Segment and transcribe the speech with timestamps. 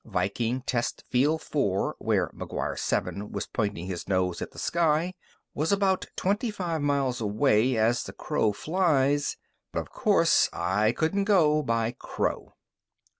[0.03, 5.13] Viking Test Field Four, where McGuire 7 was pointing his nose at the sky,
[5.53, 9.37] was about twenty five miles away, as the crow flies.
[9.71, 12.55] But of course I couldn't go by crow.